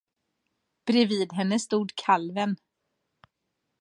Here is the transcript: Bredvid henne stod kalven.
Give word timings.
Bredvid 0.85 1.35
henne 1.39 1.59
stod 1.59 1.87
kalven. 2.05 2.57